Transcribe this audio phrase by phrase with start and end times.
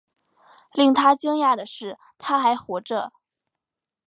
[0.73, 3.13] 令他讶异的是她还活着